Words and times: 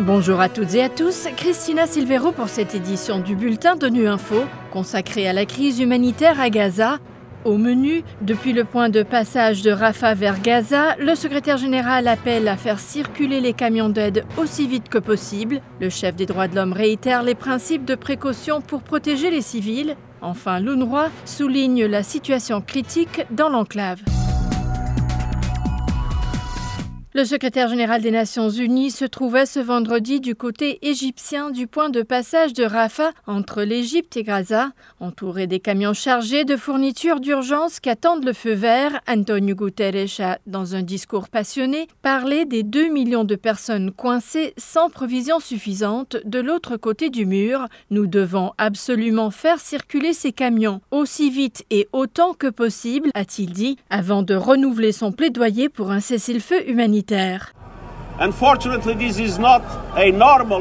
Bonjour 0.00 0.40
à 0.40 0.48
toutes 0.48 0.74
et 0.74 0.82
à 0.82 0.88
tous, 0.88 1.28
Christina 1.36 1.86
Silvero 1.86 2.32
pour 2.32 2.48
cette 2.48 2.74
édition 2.74 3.20
du 3.20 3.36
bulletin 3.36 3.76
de 3.76 3.86
Nu 3.86 4.08
Info 4.08 4.42
consacrée 4.72 5.28
à 5.28 5.32
la 5.32 5.46
crise 5.46 5.78
humanitaire 5.78 6.40
à 6.40 6.50
Gaza. 6.50 6.98
Au 7.44 7.56
menu, 7.56 8.02
depuis 8.20 8.52
le 8.52 8.64
point 8.64 8.88
de 8.88 9.04
passage 9.04 9.62
de 9.62 9.70
Rafah 9.70 10.14
vers 10.14 10.42
Gaza, 10.42 10.96
le 10.98 11.14
secrétaire 11.14 11.58
général 11.58 12.08
appelle 12.08 12.48
à 12.48 12.56
faire 12.56 12.80
circuler 12.80 13.40
les 13.40 13.52
camions 13.52 13.88
d'aide 13.88 14.24
aussi 14.36 14.66
vite 14.66 14.88
que 14.88 14.98
possible. 14.98 15.60
Le 15.80 15.90
chef 15.90 16.16
des 16.16 16.26
droits 16.26 16.48
de 16.48 16.56
l'homme 16.56 16.72
réitère 16.72 17.22
les 17.22 17.36
principes 17.36 17.84
de 17.84 17.94
précaution 17.94 18.60
pour 18.60 18.82
protéger 18.82 19.30
les 19.30 19.42
civils. 19.42 19.94
Enfin, 20.22 20.58
l'UNRWA 20.58 21.10
souligne 21.24 21.84
la 21.84 22.02
situation 22.02 22.60
critique 22.60 23.24
dans 23.30 23.48
l'enclave. 23.48 24.00
Le 27.16 27.24
secrétaire 27.24 27.68
général 27.68 28.02
des 28.02 28.10
Nations 28.10 28.48
Unies 28.48 28.90
se 28.90 29.04
trouvait 29.04 29.46
ce 29.46 29.60
vendredi 29.60 30.18
du 30.18 30.34
côté 30.34 30.80
égyptien 30.82 31.50
du 31.50 31.68
point 31.68 31.88
de 31.88 32.02
passage 32.02 32.54
de 32.54 32.64
Rafah 32.64 33.12
entre 33.28 33.62
l'Égypte 33.62 34.16
et 34.16 34.24
Gaza, 34.24 34.72
entouré 34.98 35.46
des 35.46 35.60
camions 35.60 35.94
chargés 35.94 36.44
de 36.44 36.56
fournitures 36.56 37.20
d'urgence 37.20 37.78
qu'attendent 37.78 38.24
le 38.24 38.32
feu 38.32 38.54
vert. 38.54 39.00
Antonio 39.06 39.54
Guterres 39.54 40.08
a, 40.18 40.38
dans 40.48 40.74
un 40.74 40.82
discours 40.82 41.28
passionné, 41.28 41.86
parlé 42.02 42.46
des 42.46 42.64
2 42.64 42.88
millions 42.88 43.22
de 43.22 43.36
personnes 43.36 43.92
coincées 43.92 44.52
sans 44.56 44.90
provision 44.90 45.38
suffisante 45.38 46.16
de 46.24 46.40
l'autre 46.40 46.76
côté 46.76 47.10
du 47.10 47.26
mur. 47.26 47.68
Nous 47.90 48.08
devons 48.08 48.54
absolument 48.58 49.30
faire 49.30 49.60
circuler 49.60 50.14
ces 50.14 50.32
camions 50.32 50.80
aussi 50.90 51.30
vite 51.30 51.64
et 51.70 51.86
autant 51.92 52.34
que 52.34 52.48
possible, 52.48 53.10
a-t-il 53.14 53.52
dit, 53.52 53.78
avant 53.88 54.24
de 54.24 54.34
renouveler 54.34 54.90
son 54.90 55.12
plaidoyer 55.12 55.68
pour 55.68 55.92
un 55.92 56.00
cessez-le-feu 56.00 56.68
humanitaire 56.68 57.03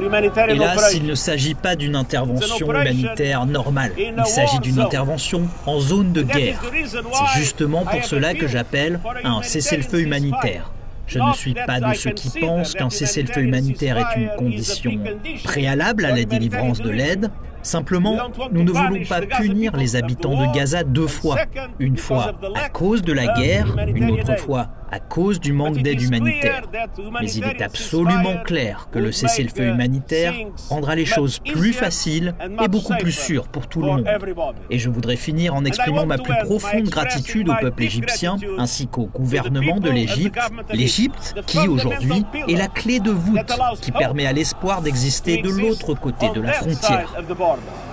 humanitaire. 0.00 0.48
Hélas, 0.48 0.94
il 0.94 1.04
ne 1.04 1.14
s'agit 1.14 1.54
pas 1.54 1.76
d'une 1.76 1.96
intervention 1.96 2.66
humanitaire 2.66 3.44
normale. 3.46 3.92
Il 3.98 4.24
s'agit 4.24 4.58
d'une 4.60 4.80
intervention 4.80 5.48
en 5.66 5.78
zone 5.78 6.12
de 6.12 6.22
guerre. 6.22 6.62
C'est 6.72 7.38
justement 7.38 7.84
pour 7.84 8.04
cela 8.04 8.34
que 8.34 8.48
j'appelle 8.48 9.00
un 9.24 9.42
cessez-le-feu 9.42 10.00
humanitaire. 10.00 10.70
Je 11.06 11.18
ne 11.18 11.32
suis 11.34 11.54
pas 11.54 11.78
de 11.78 11.92
ceux 11.92 12.12
qui 12.12 12.40
pensent 12.40 12.72
qu'un 12.72 12.88
cessez-le-feu 12.88 13.42
humanitaire 13.42 13.98
est 13.98 14.18
une 14.18 14.30
condition 14.38 14.92
préalable 15.44 16.06
à 16.06 16.16
la 16.16 16.24
délivrance 16.24 16.80
de 16.80 16.90
l'aide, 16.90 17.30
Simplement, 17.62 18.18
nous 18.50 18.62
ne 18.64 18.70
voulons 18.70 19.04
pas 19.08 19.20
punir 19.20 19.76
les 19.76 19.96
habitants 19.96 20.36
de 20.36 20.52
Gaza 20.54 20.82
deux 20.82 21.06
fois. 21.06 21.38
Une 21.78 21.96
fois 21.96 22.32
à 22.54 22.68
cause 22.68 23.02
de 23.02 23.12
la 23.12 23.26
guerre, 23.34 23.76
une 23.86 24.10
autre 24.10 24.36
fois 24.38 24.68
à 24.92 25.00
cause 25.00 25.40
du 25.40 25.54
manque 25.54 25.78
d'aide 25.78 26.02
humanitaire. 26.02 26.62
Mais 27.20 27.32
il 27.32 27.44
est 27.44 27.62
absolument 27.62 28.36
clair 28.44 28.88
que 28.92 28.98
le 28.98 29.10
cessez-le-feu 29.10 29.68
humanitaire 29.68 30.34
rendra 30.68 30.94
les 30.94 31.06
choses 31.06 31.38
plus 31.38 31.72
faciles 31.72 32.34
et 32.62 32.68
beaucoup 32.68 32.94
plus 33.00 33.12
sûres 33.12 33.48
pour 33.48 33.66
tout 33.66 33.80
le 33.80 33.86
monde. 33.86 34.08
Et 34.68 34.78
je 34.78 34.90
voudrais 34.90 35.16
finir 35.16 35.54
en 35.54 35.64
exprimant 35.64 36.04
ma 36.04 36.18
plus 36.18 36.34
profonde 36.44 36.84
gratitude 36.90 37.48
au 37.48 37.54
peuple 37.58 37.84
égyptien 37.84 38.36
ainsi 38.58 38.86
qu'au 38.86 39.06
gouvernement 39.06 39.80
de 39.80 39.88
l'Égypte, 39.88 40.38
l'Égypte 40.72 41.36
qui 41.46 41.66
aujourd'hui 41.66 42.26
est 42.46 42.56
la 42.56 42.68
clé 42.68 43.00
de 43.00 43.10
voûte 43.10 43.50
qui 43.80 43.92
permet 43.92 44.26
à 44.26 44.32
l'espoir 44.32 44.82
d'exister 44.82 45.40
de 45.40 45.48
l'autre 45.48 45.94
côté 45.94 46.28
de 46.34 46.42
la 46.42 46.52
frontière. 46.52 47.14
bordo. 47.52 47.91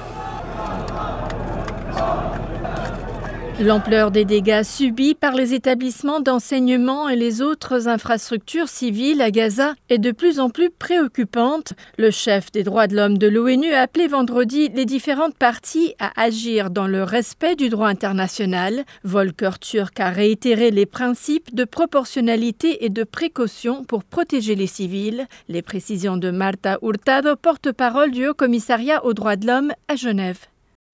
L'ampleur 3.61 4.09
des 4.09 4.23
dégâts 4.23 4.63
subis 4.63 5.15
par 5.15 5.33
les 5.33 5.53
établissements 5.53 6.21
d'enseignement 6.21 7.09
et 7.09 7.17
les 7.17 7.41
autres 7.41 7.89
infrastructures 7.89 8.69
civiles 8.69 9.21
à 9.21 9.31
Gaza 9.31 9.73
est 9.89 9.97
de 9.97 10.11
plus 10.11 10.39
en 10.39 10.49
plus 10.49 10.69
préoccupante. 10.69 11.73
Le 11.97 12.09
chef 12.09 12.53
des 12.53 12.63
droits 12.63 12.87
de 12.87 12.95
l'homme 12.95 13.17
de 13.17 13.27
l'ONU 13.27 13.73
a 13.73 13.81
appelé 13.81 14.07
vendredi 14.07 14.69
les 14.69 14.85
différentes 14.85 15.35
parties 15.35 15.93
à 15.99 16.13
agir 16.21 16.69
dans 16.69 16.87
le 16.87 17.03
respect 17.03 17.58
du 17.58 17.67
droit 17.67 17.89
international. 17.89 18.86
Volker 19.03 19.59
Turk 19.59 19.99
a 19.99 20.09
réitéré 20.09 20.71
les 20.71 20.86
principes 20.86 21.53
de 21.53 21.65
proportionnalité 21.65 22.86
et 22.86 22.89
de 22.89 23.03
précaution 23.03 23.83
pour 23.83 24.05
protéger 24.05 24.55
les 24.55 24.67
civils. 24.67 25.27
Les 25.49 25.61
précisions 25.61 26.15
de 26.15 26.31
Marta 26.31 26.77
Hurtado, 26.81 27.36
porte-parole 27.36 28.11
du 28.11 28.26
Haut 28.26 28.33
Commissariat 28.33 29.03
aux 29.03 29.14
droits 29.14 29.36
de 29.36 29.47
l'homme 29.47 29.73
à 29.89 29.97
Genève. 29.97 30.47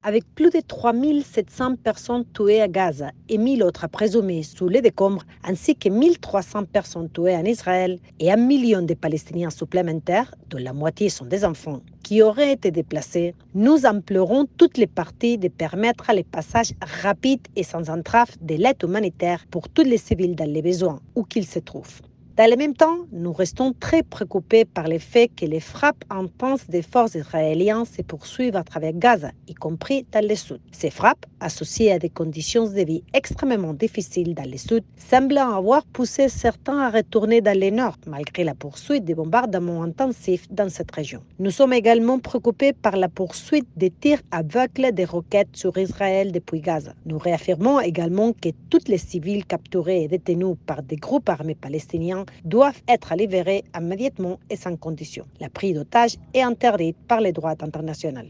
Avec 0.07 0.23
plus 0.35 0.51
de 0.51 0.59
3700 0.59 1.77
personnes 1.77 2.25
tuées 2.31 2.61
à 2.61 2.67
Gaza 2.67 3.09
et 3.27 3.39
1000 3.39 3.63
autres 3.63 3.89
présumées 3.89 4.43
sous 4.43 4.67
les 4.69 4.83
décombres, 4.83 5.23
ainsi 5.43 5.75
que 5.75 5.89
1300 5.89 6.65
personnes 6.65 7.09
tuées 7.09 7.35
en 7.35 7.43
Israël 7.43 7.97
et 8.19 8.31
un 8.31 8.35
million 8.37 8.83
de 8.83 8.93
Palestiniens 8.93 9.49
supplémentaires, 9.49 10.31
dont 10.51 10.59
la 10.59 10.73
moitié 10.73 11.09
sont 11.09 11.25
des 11.25 11.43
enfants, 11.43 11.81
qui 12.03 12.21
auraient 12.21 12.51
été 12.51 12.69
déplacés, 12.69 13.33
nous 13.55 13.87
implorons 13.87 14.45
toutes 14.57 14.77
les 14.77 14.85
parties 14.85 15.39
de 15.39 15.47
permettre 15.47 16.13
les 16.13 16.23
passages 16.23 16.73
rapides 17.01 17.47
et 17.55 17.63
sans 17.63 17.89
entrave 17.89 18.29
de 18.41 18.53
l'aide 18.53 18.83
humanitaire 18.83 19.43
pour 19.49 19.69
tous 19.69 19.85
les 19.85 19.97
civils 19.97 20.35
dans 20.35 20.47
les 20.47 20.61
besoins, 20.61 20.99
où 21.15 21.23
qu'ils 21.23 21.47
se 21.47 21.57
trouvent. 21.57 22.01
Dans 22.37 22.49
le 22.49 22.57
même 22.57 22.73
temps, 22.73 22.97
nous 23.13 23.31
restons 23.31 23.71
très 23.71 24.03
préoccupés 24.03 24.65
par 24.65 24.89
le 24.89 24.99
fait 24.99 25.29
que 25.29 25.45
les 25.45 25.61
frappes 25.61 26.03
intenses 26.09 26.67
des 26.67 26.81
forces 26.81 27.15
israéliennes 27.15 27.85
se 27.85 28.01
poursuivent 28.01 28.57
à 28.57 28.63
travers 28.65 28.91
Gaza, 28.91 29.31
y 29.47 29.53
compris 29.53 30.05
dans 30.11 30.27
le 30.27 30.35
sud. 30.35 30.59
Ces 30.73 30.89
frappes, 30.89 31.25
associées 31.39 31.93
à 31.93 31.99
des 31.99 32.09
conditions 32.09 32.67
de 32.67 32.81
vie 32.81 33.03
extrêmement 33.13 33.73
difficiles 33.73 34.35
dans 34.35 34.51
le 34.51 34.57
sud, 34.57 34.83
semblent 34.97 35.37
avoir 35.37 35.85
poussé 35.85 36.27
certains 36.27 36.77
à 36.77 36.89
retourner 36.89 37.39
dans 37.39 37.57
le 37.57 37.69
nord, 37.69 37.95
malgré 38.05 38.43
la 38.43 38.53
poursuite 38.53 39.05
des 39.05 39.15
bombardements 39.15 39.83
intensifs 39.83 40.51
dans 40.51 40.69
cette 40.69 40.91
région. 40.91 41.21
Nous 41.39 41.51
sommes 41.51 41.71
également 41.71 42.19
préoccupés 42.19 42.73
par 42.73 42.97
la 42.97 43.07
poursuite 43.07 43.67
des 43.77 43.91
tirs 43.91 44.21
aveugles 44.31 44.91
des 44.91 45.05
roquettes 45.05 45.55
sur 45.55 45.77
Israël 45.77 46.33
depuis 46.33 46.59
Gaza. 46.59 46.95
Nous 47.05 47.17
réaffirmons 47.17 47.79
également 47.79 48.33
que 48.33 48.49
tous 48.69 48.89
les 48.89 48.97
civils 48.97 49.45
capturés 49.45 50.03
et 50.03 50.09
détenus 50.09 50.57
par 50.65 50.83
des 50.83 50.97
groupes 50.97 51.29
armés 51.29 51.55
palestiniens 51.55 52.24
doivent 52.43 52.81
être 52.87 53.15
libérés 53.15 53.63
immédiatement 53.77 54.39
et 54.49 54.55
sans 54.55 54.75
condition. 54.75 55.25
La 55.39 55.49
prise 55.49 55.75
d'otages 55.75 56.15
est 56.33 56.41
interdite 56.41 56.97
par 57.07 57.21
les 57.21 57.31
droits 57.31 57.55
internationaux. 57.61 58.29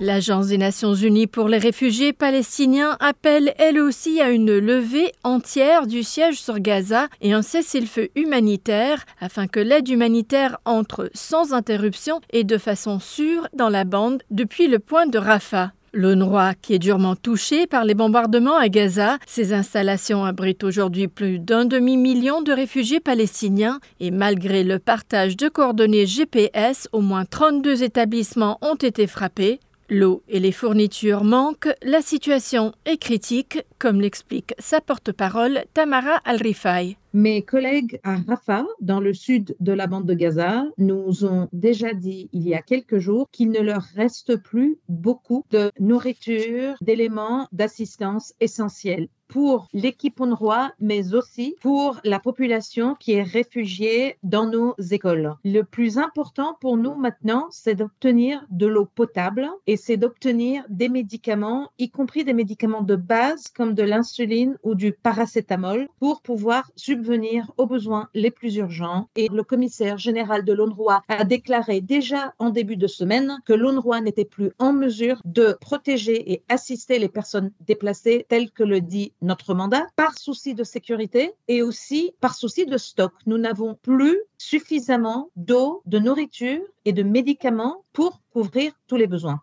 L'Agence 0.00 0.46
des 0.46 0.58
Nations 0.58 0.94
Unies 0.94 1.26
pour 1.26 1.48
les 1.48 1.58
réfugiés 1.58 2.12
palestiniens 2.12 2.96
appelle 3.00 3.52
elle 3.58 3.80
aussi 3.80 4.20
à 4.20 4.30
une 4.30 4.56
levée 4.56 5.10
entière 5.24 5.88
du 5.88 6.04
siège 6.04 6.40
sur 6.40 6.60
Gaza 6.60 7.08
et 7.20 7.32
un 7.32 7.42
cessez-le-feu 7.42 8.08
humanitaire 8.14 9.04
afin 9.20 9.48
que 9.48 9.58
l'aide 9.58 9.88
humanitaire 9.88 10.58
entre 10.64 11.10
sans 11.14 11.52
interruption 11.52 12.20
et 12.30 12.44
de 12.44 12.58
façon 12.58 13.00
sûre 13.00 13.48
dans 13.54 13.70
la 13.70 13.82
bande 13.82 14.22
depuis 14.30 14.68
le 14.68 14.78
point 14.78 15.08
de 15.08 15.18
Rafah. 15.18 15.72
L'UNRWA, 15.92 16.54
qui 16.54 16.74
est 16.74 16.78
durement 16.78 17.16
touché 17.16 17.66
par 17.66 17.84
les 17.84 17.94
bombardements 17.94 18.56
à 18.56 18.68
Gaza, 18.68 19.18
ses 19.26 19.52
installations 19.52 20.24
abritent 20.24 20.64
aujourd'hui 20.64 21.08
plus 21.08 21.38
d'un 21.38 21.64
demi-million 21.64 22.42
de 22.42 22.52
réfugiés 22.52 23.00
palestiniens 23.00 23.80
et 24.00 24.10
malgré 24.10 24.64
le 24.64 24.78
partage 24.78 25.36
de 25.36 25.48
coordonnées 25.48 26.06
GPS, 26.06 26.88
au 26.92 27.00
moins 27.00 27.24
32 27.24 27.82
établissements 27.82 28.58
ont 28.60 28.74
été 28.74 29.06
frappés. 29.06 29.60
L'eau 29.90 30.22
et 30.28 30.38
les 30.38 30.52
fournitures 30.52 31.24
manquent, 31.24 31.72
la 31.82 32.02
situation 32.02 32.72
est 32.84 32.98
critique, 32.98 33.64
comme 33.78 34.02
l'explique 34.02 34.52
sa 34.58 34.82
porte-parole 34.82 35.64
Tamara 35.72 36.20
Al-Rifai. 36.26 36.98
Mes 37.14 37.40
collègues 37.40 37.98
à 38.04 38.16
Rafah, 38.16 38.66
dans 38.82 39.00
le 39.00 39.14
sud 39.14 39.56
de 39.60 39.72
la 39.72 39.86
bande 39.86 40.04
de 40.04 40.12
Gaza, 40.12 40.66
nous 40.76 41.24
ont 41.24 41.48
déjà 41.54 41.94
dit 41.94 42.28
il 42.34 42.46
y 42.46 42.54
a 42.54 42.60
quelques 42.60 42.98
jours 42.98 43.30
qu'il 43.32 43.50
ne 43.50 43.60
leur 43.60 43.82
reste 43.96 44.36
plus 44.36 44.76
beaucoup 44.90 45.46
de 45.50 45.72
nourriture, 45.80 46.74
d'éléments 46.82 47.48
d'assistance 47.52 48.34
essentiels 48.40 49.08
pour 49.28 49.68
l'équipe 49.72 50.20
UNRWA, 50.20 50.72
mais 50.80 51.14
aussi 51.14 51.54
pour 51.60 52.00
la 52.04 52.18
population 52.18 52.94
qui 52.98 53.12
est 53.12 53.22
réfugiée 53.22 54.16
dans 54.22 54.46
nos 54.46 54.74
écoles. 54.90 55.34
Le 55.44 55.62
plus 55.62 55.98
important 55.98 56.56
pour 56.60 56.76
nous 56.76 56.94
maintenant, 56.94 57.46
c'est 57.50 57.74
d'obtenir 57.74 58.44
de 58.50 58.66
l'eau 58.66 58.86
potable 58.86 59.48
et 59.66 59.76
c'est 59.76 59.96
d'obtenir 59.96 60.64
des 60.68 60.88
médicaments, 60.88 61.70
y 61.78 61.90
compris 61.90 62.24
des 62.24 62.32
médicaments 62.32 62.82
de 62.82 62.96
base 62.96 63.48
comme 63.54 63.74
de 63.74 63.82
l'insuline 63.82 64.58
ou 64.62 64.74
du 64.74 64.92
paracétamol, 64.92 65.88
pour 66.00 66.22
pouvoir 66.22 66.70
subvenir 66.76 67.52
aux 67.56 67.66
besoins 67.66 68.08
les 68.14 68.30
plus 68.30 68.56
urgents. 68.56 69.08
Et 69.16 69.28
le 69.28 69.42
commissaire 69.42 69.98
général 69.98 70.44
de 70.44 70.52
l'UNRWA 70.52 71.02
a 71.08 71.24
déclaré 71.24 71.80
déjà 71.80 72.34
en 72.38 72.50
début 72.50 72.76
de 72.76 72.86
semaine 72.86 73.38
que 73.44 73.52
l'UNRWA 73.52 74.00
n'était 74.00 74.24
plus 74.24 74.52
en 74.58 74.72
mesure 74.72 75.20
de 75.24 75.56
protéger 75.60 76.32
et 76.32 76.42
assister 76.48 76.98
les 76.98 77.08
personnes 77.08 77.52
déplacées 77.60 78.26
telles 78.28 78.50
que 78.50 78.64
le 78.64 78.80
dit 78.80 79.12
notre 79.22 79.54
mandat 79.54 79.86
par 79.96 80.16
souci 80.18 80.54
de 80.54 80.64
sécurité 80.64 81.32
et 81.48 81.62
aussi 81.62 82.12
par 82.20 82.34
souci 82.34 82.66
de 82.66 82.76
stock. 82.76 83.12
Nous 83.26 83.38
n'avons 83.38 83.74
plus 83.74 84.18
suffisamment 84.38 85.30
d'eau, 85.36 85.82
de 85.86 85.98
nourriture 85.98 86.60
et 86.84 86.92
de 86.92 87.02
médicaments 87.02 87.84
pour 87.92 88.20
couvrir 88.32 88.72
tous 88.86 88.96
les 88.96 89.06
besoins. 89.06 89.40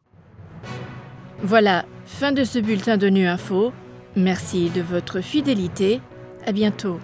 Voilà, 1.40 1.86
fin 2.06 2.32
de 2.32 2.44
ce 2.44 2.60
bulletin 2.60 2.98
de 2.98 3.08
Nu 3.08 3.28
Info. 3.28 3.72
Merci 4.16 4.70
de 4.70 4.82
votre 4.82 5.22
fidélité. 5.22 6.02
À 6.46 6.52
bientôt. 6.52 7.00